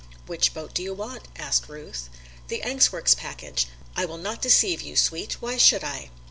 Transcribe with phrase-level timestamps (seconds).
[0.25, 2.09] "Which boat do you want?" asked Ruth.
[2.47, 6.09] "The Anxworks package I will not deceive you, Sweet; why should I?"